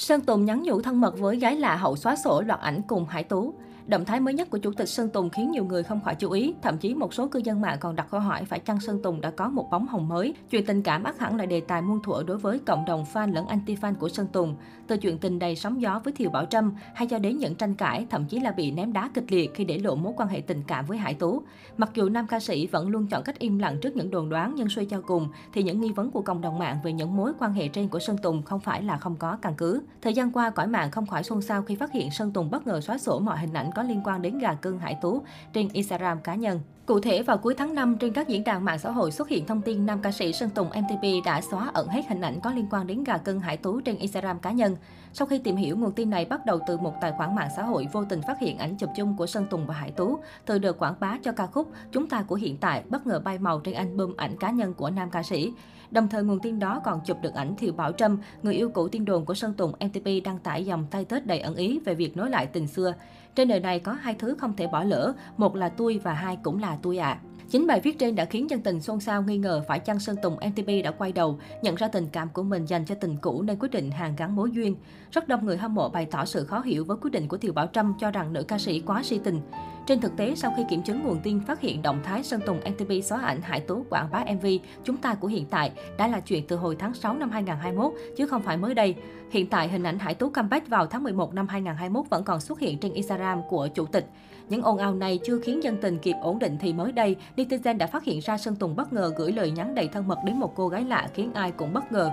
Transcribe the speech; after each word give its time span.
Sơn 0.00 0.20
Tùng 0.20 0.44
nhắn 0.44 0.62
nhủ 0.62 0.80
thân 0.80 1.00
mật 1.00 1.18
với 1.18 1.36
gái 1.36 1.56
lạ 1.56 1.76
hậu 1.76 1.96
xóa 1.96 2.16
sổ 2.16 2.40
loạt 2.40 2.60
ảnh 2.60 2.80
cùng 2.86 3.06
Hải 3.06 3.24
Tú. 3.24 3.54
Động 3.90 4.04
thái 4.04 4.20
mới 4.20 4.34
nhất 4.34 4.50
của 4.50 4.58
Chủ 4.58 4.72
tịch 4.72 4.88
Sơn 4.88 5.08
Tùng 5.08 5.30
khiến 5.30 5.50
nhiều 5.50 5.64
người 5.64 5.82
không 5.82 6.00
khỏi 6.04 6.14
chú 6.14 6.30
ý, 6.30 6.54
thậm 6.62 6.78
chí 6.78 6.94
một 6.94 7.14
số 7.14 7.28
cư 7.28 7.40
dân 7.44 7.60
mạng 7.60 7.76
còn 7.80 7.96
đặt 7.96 8.06
câu 8.10 8.20
hỏi 8.20 8.44
phải 8.44 8.58
chăng 8.58 8.80
Sơn 8.80 9.02
Tùng 9.02 9.20
đã 9.20 9.30
có 9.30 9.48
một 9.48 9.68
bóng 9.70 9.86
hồng 9.86 10.08
mới. 10.08 10.34
Chuyện 10.50 10.66
tình 10.66 10.82
cảm 10.82 11.04
ắt 11.04 11.18
hẳn 11.18 11.36
là 11.36 11.46
đề 11.46 11.60
tài 11.60 11.82
muôn 11.82 12.02
thuở 12.02 12.22
đối 12.26 12.38
với 12.38 12.58
cộng 12.58 12.84
đồng 12.84 13.04
fan 13.12 13.32
lẫn 13.32 13.46
anti-fan 13.46 13.94
của 13.94 14.08
Sơn 14.08 14.26
Tùng. 14.32 14.56
Từ 14.86 14.96
chuyện 14.96 15.18
tình 15.18 15.38
đầy 15.38 15.56
sóng 15.56 15.80
gió 15.80 16.00
với 16.04 16.12
Thiều 16.12 16.30
Bảo 16.30 16.46
Trâm 16.46 16.74
hay 16.94 17.06
cho 17.06 17.18
đến 17.18 17.38
những 17.38 17.54
tranh 17.54 17.74
cãi, 17.74 18.06
thậm 18.10 18.24
chí 18.24 18.40
là 18.40 18.50
bị 18.50 18.70
ném 18.70 18.92
đá 18.92 19.10
kịch 19.14 19.32
liệt 19.32 19.54
khi 19.54 19.64
để 19.64 19.78
lộ 19.78 19.94
mối 19.94 20.12
quan 20.16 20.28
hệ 20.28 20.40
tình 20.40 20.62
cảm 20.66 20.86
với 20.86 20.98
Hải 20.98 21.14
Tú. 21.14 21.42
Mặc 21.76 21.90
dù 21.94 22.08
nam 22.08 22.26
ca 22.26 22.40
sĩ 22.40 22.66
vẫn 22.66 22.88
luôn 22.88 23.06
chọn 23.06 23.22
cách 23.22 23.38
im 23.38 23.58
lặng 23.58 23.76
trước 23.80 23.96
những 23.96 24.10
đồn 24.10 24.28
đoán 24.28 24.54
nhưng 24.56 24.68
suy 24.68 24.84
cho 24.84 25.00
cùng 25.00 25.28
thì 25.52 25.62
những 25.62 25.80
nghi 25.80 25.92
vấn 25.92 26.10
của 26.10 26.22
cộng 26.22 26.40
đồng 26.40 26.58
mạng 26.58 26.78
về 26.84 26.92
những 26.92 27.16
mối 27.16 27.32
quan 27.38 27.52
hệ 27.52 27.68
trên 27.68 27.88
của 27.88 27.98
Sơn 27.98 28.16
Tùng 28.22 28.42
không 28.42 28.60
phải 28.60 28.82
là 28.82 28.96
không 28.96 29.16
có 29.16 29.36
căn 29.42 29.54
cứ. 29.56 29.82
Thời 30.02 30.14
gian 30.14 30.32
qua, 30.32 30.50
cõi 30.50 30.66
mạng 30.66 30.90
không 30.90 31.06
khỏi 31.06 31.22
xôn 31.22 31.42
xao 31.42 31.62
khi 31.62 31.76
phát 31.76 31.92
hiện 31.92 32.10
Sơn 32.10 32.32
Tùng 32.32 32.50
bất 32.50 32.66
ngờ 32.66 32.80
xóa 32.80 32.98
sổ 32.98 33.18
mọi 33.18 33.38
hình 33.38 33.52
ảnh 33.52 33.70
có 33.74 33.79
có 33.80 33.84
liên 33.84 34.00
quan 34.04 34.22
đến 34.22 34.38
gà 34.38 34.54
cưng 34.54 34.78
Hải 34.78 34.94
Tú 34.94 35.22
trên 35.52 35.68
Instagram 35.72 36.20
cá 36.20 36.34
nhân. 36.34 36.60
Cụ 36.86 37.00
thể, 37.00 37.22
vào 37.22 37.38
cuối 37.38 37.54
tháng 37.54 37.74
5, 37.74 37.96
trên 38.00 38.12
các 38.12 38.28
diễn 38.28 38.44
đàn 38.44 38.64
mạng 38.64 38.78
xã 38.78 38.90
hội 38.90 39.10
xuất 39.10 39.28
hiện 39.28 39.46
thông 39.46 39.62
tin 39.62 39.86
nam 39.86 40.00
ca 40.02 40.12
sĩ 40.12 40.32
Sơn 40.32 40.50
Tùng 40.50 40.68
MTP 40.68 41.24
đã 41.24 41.40
xóa 41.40 41.70
ẩn 41.74 41.88
hết 41.88 42.02
hình 42.08 42.20
ảnh 42.20 42.40
có 42.40 42.52
liên 42.52 42.66
quan 42.70 42.86
đến 42.86 43.04
gà 43.04 43.18
cưng 43.18 43.40
Hải 43.40 43.56
Tú 43.56 43.80
trên 43.80 43.96
Instagram 43.96 44.38
cá 44.38 44.50
nhân. 44.52 44.76
Sau 45.12 45.26
khi 45.26 45.38
tìm 45.38 45.56
hiểu, 45.56 45.76
nguồn 45.76 45.92
tin 45.92 46.10
này 46.10 46.24
bắt 46.24 46.46
đầu 46.46 46.60
từ 46.66 46.76
một 46.76 46.94
tài 47.00 47.12
khoản 47.12 47.34
mạng 47.34 47.48
xã 47.56 47.62
hội 47.62 47.86
vô 47.92 48.04
tình 48.04 48.22
phát 48.22 48.38
hiện 48.40 48.58
ảnh 48.58 48.76
chụp 48.76 48.90
chung 48.96 49.16
của 49.16 49.26
Sơn 49.26 49.46
Tùng 49.50 49.66
và 49.66 49.74
Hải 49.74 49.90
Tú, 49.90 50.18
từ 50.46 50.58
được 50.58 50.78
quảng 50.78 50.94
bá 51.00 51.18
cho 51.22 51.32
ca 51.32 51.46
khúc 51.46 51.72
Chúng 51.92 52.08
ta 52.08 52.22
của 52.22 52.34
hiện 52.34 52.56
tại 52.56 52.82
bất 52.88 53.06
ngờ 53.06 53.20
bay 53.24 53.38
màu 53.38 53.60
trên 53.60 53.74
album 53.74 54.16
ảnh 54.16 54.36
cá 54.36 54.50
nhân 54.50 54.74
của 54.74 54.90
nam 54.90 55.10
ca 55.10 55.22
sĩ. 55.22 55.52
Đồng 55.90 56.08
thời 56.08 56.22
nguồn 56.22 56.40
tin 56.40 56.58
đó 56.58 56.80
còn 56.84 57.00
chụp 57.04 57.16
được 57.22 57.34
ảnh 57.34 57.56
Thiều 57.56 57.72
Bảo 57.72 57.92
Trâm, 57.92 58.18
người 58.42 58.54
yêu 58.54 58.68
cũ 58.68 58.88
tiên 58.88 59.04
đồn 59.04 59.24
của 59.24 59.34
Sơn 59.34 59.54
Tùng 59.54 59.72
MTP 59.72 60.06
đăng 60.24 60.38
tải 60.38 60.66
dòng 60.66 60.86
tay 60.90 61.04
Tết 61.04 61.26
đầy 61.26 61.40
ẩn 61.40 61.54
ý 61.54 61.80
về 61.84 61.94
việc 61.94 62.16
nối 62.16 62.30
lại 62.30 62.46
tình 62.46 62.66
xưa. 62.66 62.94
Trên 63.34 63.48
đời 63.48 63.60
này 63.60 63.78
có 63.78 63.92
hai 63.92 64.14
thứ 64.14 64.34
không 64.38 64.56
thể 64.56 64.66
bỏ 64.66 64.84
lỡ, 64.84 65.12
một 65.36 65.56
là 65.56 65.68
tôi 65.68 66.00
và 66.02 66.12
hai 66.12 66.38
cũng 66.42 66.58
là 66.58 66.78
tôi 66.82 66.98
ạ. 66.98 67.08
À. 67.08 67.20
Chính 67.50 67.66
bài 67.66 67.80
viết 67.80 67.98
trên 67.98 68.14
đã 68.14 68.24
khiến 68.24 68.50
dân 68.50 68.60
tình 68.60 68.80
xôn 68.80 69.00
xao 69.00 69.22
nghi 69.22 69.38
ngờ 69.38 69.62
phải 69.68 69.78
chăng 69.78 69.98
Sơn 69.98 70.16
Tùng 70.22 70.36
MTP 70.36 70.84
đã 70.84 70.90
quay 70.90 71.12
đầu, 71.12 71.38
nhận 71.62 71.74
ra 71.74 71.88
tình 71.88 72.06
cảm 72.12 72.28
của 72.28 72.42
mình 72.42 72.66
dành 72.66 72.84
cho 72.84 72.94
tình 72.94 73.16
cũ 73.16 73.42
nên 73.42 73.58
quyết 73.58 73.70
định 73.70 73.90
hàng 73.90 74.16
gắn 74.16 74.36
mối 74.36 74.50
duyên. 74.50 74.76
Rất 75.12 75.28
đông 75.28 75.46
người 75.46 75.56
hâm 75.56 75.74
mộ 75.74 75.88
bày 75.88 76.06
tỏ 76.06 76.24
sự 76.24 76.44
khó 76.44 76.60
hiểu 76.60 76.84
với 76.84 76.96
quyết 77.00 77.10
định 77.10 77.28
của 77.28 77.36
Thiều 77.36 77.52
Bảo 77.52 77.66
Trâm 77.66 77.94
cho 78.00 78.10
rằng 78.10 78.32
nữ 78.32 78.42
ca 78.42 78.58
sĩ 78.58 78.80
quá 78.80 79.02
si 79.02 79.20
tình. 79.24 79.40
Trên 79.86 80.00
thực 80.00 80.16
tế, 80.16 80.34
sau 80.34 80.52
khi 80.56 80.62
kiểm 80.70 80.82
chứng 80.82 81.02
nguồn 81.04 81.20
tin 81.22 81.40
phát 81.40 81.60
hiện 81.60 81.82
động 81.82 82.00
thái 82.04 82.22
Sơn 82.22 82.40
Tùng 82.46 82.60
NTP 82.70 83.04
xóa 83.04 83.20
ảnh 83.20 83.40
Hải 83.42 83.60
Tú 83.60 83.84
quảng 83.90 84.08
bá 84.10 84.24
MV 84.34 84.46
Chúng 84.84 84.96
ta 84.96 85.14
của 85.14 85.28
hiện 85.28 85.44
tại 85.50 85.72
đã 85.98 86.08
là 86.08 86.20
chuyện 86.20 86.46
từ 86.46 86.56
hồi 86.56 86.76
tháng 86.78 86.94
6 86.94 87.14
năm 87.14 87.30
2021, 87.30 87.92
chứ 88.16 88.26
không 88.26 88.42
phải 88.42 88.56
mới 88.56 88.74
đây. 88.74 88.94
Hiện 89.30 89.46
tại, 89.46 89.68
hình 89.68 89.82
ảnh 89.82 89.98
Hải 89.98 90.14
Tú 90.14 90.28
comeback 90.28 90.68
vào 90.68 90.86
tháng 90.86 91.02
11 91.02 91.34
năm 91.34 91.48
2021 91.48 92.10
vẫn 92.10 92.24
còn 92.24 92.40
xuất 92.40 92.60
hiện 92.60 92.78
trên 92.78 92.92
Instagram 92.92 93.40
của 93.48 93.68
chủ 93.74 93.86
tịch. 93.86 94.06
Những 94.48 94.62
ồn 94.62 94.78
ào 94.78 94.94
này 94.94 95.18
chưa 95.24 95.38
khiến 95.40 95.62
dân 95.62 95.76
tình 95.82 95.98
kịp 95.98 96.14
ổn 96.22 96.38
định 96.38 96.56
thì 96.60 96.72
mới 96.72 96.92
đây, 96.92 97.16
netizen 97.36 97.78
đã 97.78 97.86
phát 97.86 98.04
hiện 98.04 98.20
ra 98.20 98.38
Sơn 98.38 98.56
Tùng 98.56 98.76
bất 98.76 98.92
ngờ 98.92 99.12
gửi 99.16 99.32
lời 99.32 99.50
nhắn 99.50 99.74
đầy 99.74 99.88
thân 99.88 100.08
mật 100.08 100.18
đến 100.24 100.36
một 100.36 100.52
cô 100.56 100.68
gái 100.68 100.84
lạ 100.84 101.08
khiến 101.14 101.32
ai 101.34 101.52
cũng 101.52 101.72
bất 101.72 101.92
ngờ. 101.92 102.10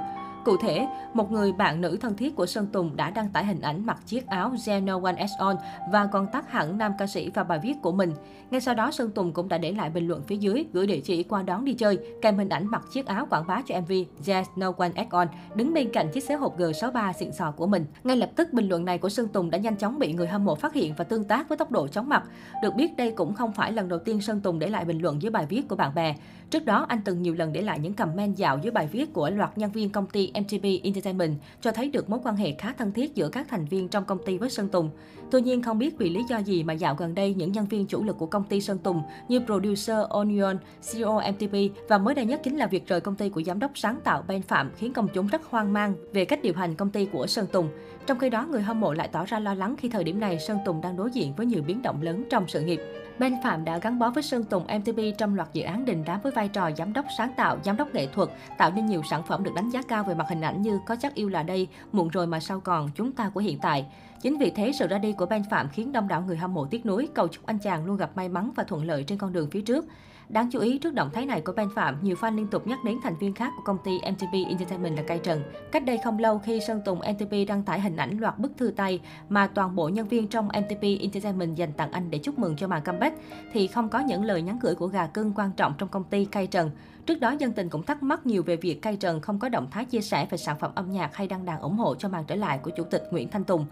Cụ 0.48 0.58
thể, 0.58 0.88
một 1.14 1.31
người 1.31 1.52
bạn 1.52 1.81
nữ 1.81 1.98
thân 2.02 2.16
thiết 2.16 2.36
của 2.36 2.45
Sơn 2.45 2.67
Tùng 2.67 2.95
đã 2.95 3.09
đăng 3.09 3.30
tải 3.30 3.45
hình 3.45 3.62
ảnh 3.62 3.86
mặc 3.86 3.98
chiếc 4.06 4.28
áo 4.28 4.52
Zeno 4.52 5.04
One 5.04 5.28
S 5.28 5.31
On 5.39 5.56
và 5.92 6.06
còn 6.06 6.28
tắt 6.28 6.52
hẳn 6.52 6.78
nam 6.78 6.92
ca 6.98 7.08
sĩ 7.08 7.30
vào 7.30 7.45
bài 7.45 7.59
viết 7.64 7.73
của 7.81 7.92
mình. 7.92 8.14
Ngay 8.52 8.62
sau 8.62 8.76
đó, 8.76 8.92
Sơn 8.92 9.12
Tùng 9.12 9.34
cũng 9.34 9.50
đã 9.50 9.58
để 9.58 9.72
lại 9.72 9.89
bình 9.89 10.08
luận 10.08 10.23
phía 10.23 10.36
dưới, 10.36 10.66
gửi 10.73 10.88
địa 10.88 11.00
chỉ 11.00 11.23
qua 11.23 11.44
đón 11.44 11.66
đi 11.66 11.73
chơi, 11.73 11.98
kèm 12.22 12.38
hình 12.38 12.50
ảnh 12.50 12.67
mặc 12.67 12.81
chiếc 12.92 13.06
áo 13.06 13.28
quảng 13.30 13.48
bá 13.48 13.62
cho 13.66 13.80
MV 13.80 13.92
Zeno 14.26 14.73
One 14.78 14.92
S 14.95 15.12
On, 15.12 15.28
đứng 15.56 15.73
bên 15.73 15.89
cạnh 15.94 16.12
chiếc 16.14 16.23
xế 16.23 16.36
hộp 16.36 16.58
G63 16.59 17.14
xịn 17.14 17.32
sò 17.32 17.52
của 17.52 17.67
mình. 17.67 17.86
Ngay 18.04 18.17
lập 18.17 18.30
tức, 18.36 18.54
bình 18.54 18.70
luận 18.70 18.86
này 18.86 18.98
của 18.98 19.09
Sơn 19.09 19.28
Tùng 19.28 19.50
đã 19.50 19.58
nhanh 19.58 19.78
chóng 19.78 20.00
bị 20.00 20.14
người 20.14 20.28
hâm 20.28 20.45
mộ 20.45 20.56
phát 20.56 20.73
hiện 20.73 20.94
và 20.98 21.04
tương 21.04 21.23
tác 21.23 21.50
với 21.50 21.58
tốc 21.58 21.72
độ 21.72 21.88
chóng 21.88 22.09
mặt. 22.09 22.23
Được 22.64 22.76
biết, 22.76 22.98
đây 22.98 23.11
cũng 23.11 23.34
không 23.34 23.52
phải 23.52 23.72
lần 23.72 23.89
đầu 23.89 24.00
tiên 24.00 24.22
Sơn 24.22 24.42
Tùng 24.42 24.59
để 24.59 24.67
lại 24.67 24.86
bình 24.86 25.00
luận 25.00 25.22
dưới 25.22 25.32
bài 25.32 25.45
viết 25.50 25.67
của 25.67 25.76
bạn 25.76 25.95
bè. 25.95 26.16
Trước 26.50 26.66
đó, 26.66 26.86
anh 26.89 27.02
từng 27.05 27.21
nhiều 27.21 27.33
lần 27.33 27.54
để 27.54 27.61
lại 27.61 27.80
những 27.80 27.94
comment 27.94 28.36
dạo 28.36 28.60
dưới 28.61 28.71
bài 28.71 28.88
viết 28.92 29.14
của 29.14 29.30
loạt 29.30 29.58
nhân 29.58 29.71
viên 29.71 29.89
công 29.89 30.05
ty 30.05 30.32
MTV 30.42 30.65
Entertainment 30.83 31.36
cho 31.61 31.71
thấy 31.71 31.89
được 31.89 32.09
mối 32.09 32.20
quan 32.23 32.36
hệ 32.36 32.55
khá 32.58 32.73
thân 32.73 32.92
thiết 32.92 33.15
giữa 33.15 33.30
các 33.30 33.48
thành 33.49 33.65
viên 33.65 33.87
trong 33.87 34.05
công 34.05 34.17
ty 34.25 34.37
với 34.37 34.49
Sơn 34.49 34.70
Tùng. 34.70 34.89
Tuy 35.31 35.42
nhiên, 35.42 35.61
không 35.61 35.80
biết 35.80 35.98
vì 35.98 36.09
lý 36.09 36.23
do 36.30 36.37
gì 36.37 36.64
mà 36.64 36.73
dạo 36.73 36.95
gần 36.95 37.15
đây, 37.15 37.33
những 37.33 37.52
nhân 37.52 37.65
viên 37.65 37.86
chủ 37.86 38.03
lực 38.03 38.17
của 38.17 38.25
công 38.25 38.43
ty 38.43 38.61
Sơn 38.61 38.77
Tùng 38.77 39.02
như 39.27 39.39
producer 39.39 39.97
Onion, 40.09 40.58
CEO 40.92 41.21
MTV 41.31 41.55
và 41.89 41.97
mới 41.97 42.15
đây 42.15 42.26
nhất 42.26 42.42
chính 42.43 42.58
là 42.58 42.67
việc 42.67 42.87
rời 42.87 43.02
công 43.02 43.15
ty 43.15 43.30
của 43.30 43.42
giám 43.43 43.59
đốc 43.59 43.71
sáng 43.76 43.99
tạo 44.03 44.23
Ben 44.27 44.42
Phạm 44.42 44.71
khiến 44.77 44.93
công 44.93 45.08
chúng 45.14 45.27
rất 45.27 45.42
hoang 45.49 45.73
mang 45.73 45.93
về 46.14 46.26
cách 46.26 46.39
điều 46.43 46.53
hành 46.53 46.76
công 46.76 46.89
ty 46.89 47.05
của 47.05 47.27
Sơn 47.27 47.47
Tùng. 47.52 47.70
Trong 48.08 48.20
khi 48.20 48.30
đó, 48.30 48.45
người 48.50 48.62
hâm 48.62 48.80
mộ 48.80 48.94
lại 48.94 49.08
tỏ 49.08 49.26
ra 49.26 49.40
lo 49.40 49.54
lắng 49.54 49.76
khi 49.78 49.90
thời 49.90 50.04
điểm 50.04 50.20
này 50.20 50.40
Sơn 50.40 50.58
Tùng 50.66 50.82
đang 50.82 50.95
đối 50.95 51.12
diện 51.12 51.34
với 51.38 51.45
nhiều 51.45 51.64
biến 51.68 51.82
động 51.82 52.02
lớn 52.02 52.23
trong 52.30 52.48
sự 52.48 52.62
nghiệp. 52.62 52.82
Ben 53.20 53.36
Phạm 53.44 53.66
đã 53.66 53.78
gắn 53.78 54.00
bó 54.00 54.10
với 54.10 54.23
Sơn 54.23 54.44
Tùng 54.44 54.64
MTV 54.80 55.00
trong 55.18 55.36
loạt 55.36 55.54
dự 55.54 55.64
án 55.64 55.86
đình 55.86 56.04
đám 56.06 56.20
với 56.23 56.32
vai 56.32 56.48
trò 56.48 56.70
giám 56.78 56.94
đốc 56.94 57.06
sáng 57.18 57.32
tạo, 57.38 57.58
giám 57.64 57.78
đốc 57.78 57.94
nghệ 57.94 58.08
thuật, 58.08 58.30
tạo 58.58 58.72
nên 58.72 58.86
nhiều 58.86 59.02
sản 59.10 59.23
phẩm 59.23 59.44
được 59.44 59.52
đánh 59.56 59.70
giá 59.70 59.82
cao 59.82 60.04
về 60.04 60.16
mặt 60.16 60.26
hình 60.30 60.42
ảnh 60.42 60.62
như 60.62 60.80
Có 60.86 60.95
chắc 60.95 61.14
yêu 61.16 61.30
là 61.30 61.44
đây, 61.44 61.68
Muộn 61.92 62.08
rồi 62.08 62.28
mà 62.28 62.40
sao 62.40 62.60
còn, 62.60 62.90
Chúng 62.95 63.12
ta 63.12 63.30
của 63.30 63.40
hiện 63.40 63.60
tại. 63.60 63.86
Chính 64.22 64.38
vì 64.38 64.50
thế, 64.50 64.72
sự 64.72 64.88
ra 64.88 64.98
đi 64.98 65.14
của 65.14 65.26
Ben 65.26 65.44
Phạm 65.50 65.70
khiến 65.70 65.92
đông 65.92 66.08
đảo 66.08 66.22
người 66.22 66.38
hâm 66.38 66.54
mộ 66.54 66.66
tiếc 66.66 66.86
nuối, 66.86 67.08
cầu 67.14 67.28
chúc 67.28 67.45
anh 67.45 67.60
chàng 67.60 67.86
luôn 67.86 67.98
gặp 67.98 68.12
may 68.16 68.30
mắn 68.30 68.52
và 68.56 68.64
thuận 68.64 68.86
lợi 68.86 69.04
trên 69.04 69.18
con 69.18 69.34
đường 69.34 69.50
phía 69.52 69.62
trước. 69.62 69.86
Đáng 70.30 70.49
chú 70.52 70.60
ý, 70.60 70.77
trước 70.77 70.93
động 70.93 71.10
thái 71.14 71.26
này 71.26 71.42
của 71.42 71.54
Ben 71.54 71.70
Phạm, 71.76 71.98
nhiều 72.02 72.15
fan 72.15 72.36
liên 72.36 72.48
tục 72.48 72.67
nhắc 72.67 72.80
đến 72.83 72.98
thành 73.04 73.17
viên 73.17 73.33
khác 73.33 73.54
của 73.58 73.61
công 73.65 73.77
ty 73.83 73.98
MTP 74.11 74.48
Entertainment 74.48 74.98
là 74.98 75.04
Cai 75.04 75.20
Trần. 75.20 75.43
Cách 75.71 75.86
đây 75.86 75.99
không 76.04 76.20
lâu, 76.20 76.39
khi 76.39 76.60
Sơn 76.67 76.82
Tùng 76.86 76.99
MTP 76.99 77.32
đăng 77.48 77.64
tải 77.64 77.80
hình 77.80 77.95
ảnh 77.95 78.17
loạt 78.20 78.39
bức 78.39 78.52
thư 78.58 78.73
tay 78.76 78.99
mà 79.30 79.48
toàn 79.48 79.76
bộ 79.76 79.89
nhân 79.89 80.08
viên 80.08 80.27
trong 80.27 80.48
MTP 80.48 80.82
Entertainment 80.99 81.55
dành 81.55 81.73
tặng 81.73 81.92
anh 81.92 82.10
để 82.10 82.17
chúc 82.17 82.39
mừng 82.39 82.55
cho 82.55 82.67
màn 82.67 82.82
comeback, 82.83 83.17
thì 83.54 83.67
không 83.67 83.89
có 83.89 83.99
những 83.99 84.26
lời 84.26 84.42
nhắn 84.42 84.60
gửi 84.61 84.76
của 84.76 84.88
gà 84.88 85.08
cưng 85.08 85.33
quan 85.36 85.52
trọng 85.52 85.73
trong 85.77 85.89
công 85.89 86.04
ty 86.04 86.26
Cai 86.26 86.48
Trần. 86.48 86.71
Trước 87.05 87.20
đó, 87.20 87.36
dân 87.39 87.52
tình 87.52 87.70
cũng 87.70 87.83
thắc 87.83 88.04
mắc 88.04 88.26
nhiều 88.26 88.44
về 88.44 88.55
việc 88.55 88.82
Cai 88.82 88.95
Trần 88.95 89.21
không 89.21 89.39
có 89.39 89.49
động 89.49 89.67
thái 89.71 89.86
chia 89.86 90.02
sẻ 90.02 90.27
về 90.30 90.38
sản 90.38 90.59
phẩm 90.59 90.71
âm 90.76 90.92
nhạc 90.92 91.15
hay 91.15 91.27
đăng 91.27 91.45
đàn 91.45 91.61
ủng 91.61 91.77
hộ 91.77 91.95
cho 91.95 92.09
màn 92.09 92.23
trở 92.27 92.36
lại 92.36 92.58
của 92.58 92.71
Chủ 92.77 92.83
tịch 92.83 93.04
Nguyễn 93.11 93.30
Thanh 93.30 93.44
Tùng. 93.44 93.65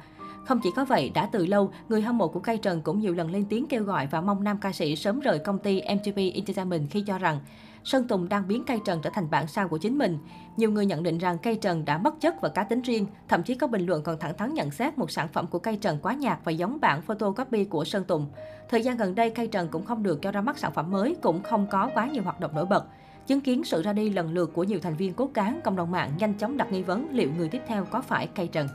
Không 0.45 0.59
chỉ 0.63 0.71
có 0.75 0.85
vậy, 0.85 1.11
đã 1.13 1.25
từ 1.31 1.45
lâu, 1.45 1.71
người 1.89 2.01
hâm 2.01 2.17
mộ 2.17 2.27
của 2.27 2.39
Cây 2.39 2.57
Trần 2.57 2.81
cũng 2.81 2.99
nhiều 2.99 3.13
lần 3.13 3.31
lên 3.31 3.45
tiếng 3.49 3.65
kêu 3.67 3.83
gọi 3.83 4.07
và 4.07 4.21
mong 4.21 4.43
nam 4.43 4.57
ca 4.57 4.71
sĩ 4.71 4.95
sớm 4.95 5.19
rời 5.19 5.39
công 5.39 5.59
ty 5.59 5.81
MTV 5.81 6.19
Entertainment 6.33 6.89
khi 6.91 7.01
cho 7.01 7.17
rằng 7.17 7.39
Sơn 7.83 8.07
Tùng 8.07 8.29
đang 8.29 8.47
biến 8.47 8.63
Cây 8.67 8.79
Trần 8.85 9.01
trở 9.01 9.09
thành 9.09 9.29
bản 9.29 9.47
sao 9.47 9.67
của 9.67 9.77
chính 9.77 9.97
mình. 9.97 10.17
Nhiều 10.57 10.71
người 10.71 10.85
nhận 10.85 11.03
định 11.03 11.17
rằng 11.17 11.37
Cây 11.37 11.55
Trần 11.55 11.85
đã 11.85 11.97
mất 11.97 12.21
chất 12.21 12.41
và 12.41 12.49
cá 12.49 12.63
tính 12.63 12.81
riêng, 12.81 13.05
thậm 13.27 13.43
chí 13.43 13.55
có 13.55 13.67
bình 13.67 13.85
luận 13.85 14.03
còn 14.03 14.19
thẳng 14.19 14.37
thắn 14.37 14.53
nhận 14.53 14.71
xét 14.71 14.97
một 14.97 15.11
sản 15.11 15.27
phẩm 15.33 15.47
của 15.47 15.59
Cây 15.59 15.77
Trần 15.77 15.99
quá 16.01 16.13
nhạt 16.13 16.39
và 16.43 16.51
giống 16.51 16.79
bản 16.79 17.01
photocopy 17.01 17.65
của 17.65 17.85
Sơn 17.85 18.03
Tùng. 18.03 18.27
Thời 18.69 18.81
gian 18.81 18.97
gần 18.97 19.15
đây, 19.15 19.29
Cây 19.29 19.47
Trần 19.47 19.67
cũng 19.67 19.85
không 19.85 20.03
được 20.03 20.21
cho 20.21 20.31
ra 20.31 20.41
mắt 20.41 20.57
sản 20.57 20.71
phẩm 20.73 20.91
mới, 20.91 21.15
cũng 21.21 21.43
không 21.43 21.67
có 21.67 21.89
quá 21.93 22.09
nhiều 22.13 22.23
hoạt 22.23 22.39
động 22.39 22.55
nổi 22.55 22.65
bật. 22.65 22.85
Chứng 23.27 23.41
kiến 23.41 23.63
sự 23.63 23.81
ra 23.81 23.93
đi 23.93 24.09
lần 24.09 24.33
lượt 24.33 24.51
của 24.53 24.63
nhiều 24.63 24.79
thành 24.79 24.95
viên 24.95 25.13
cốt 25.13 25.29
cán, 25.33 25.59
cộng 25.63 25.75
đồng 25.75 25.91
mạng 25.91 26.11
nhanh 26.17 26.33
chóng 26.33 26.57
đặt 26.57 26.71
nghi 26.71 26.83
vấn 26.83 27.07
liệu 27.11 27.29
người 27.37 27.49
tiếp 27.49 27.61
theo 27.67 27.85
có 27.85 28.01
phải 28.01 28.27
Cây 28.27 28.47
Trần. 28.47 28.67